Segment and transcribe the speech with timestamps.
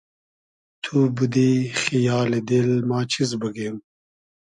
[0.83, 1.51] تو بودی
[1.81, 3.75] خیالی دیل ما چیز بوگیم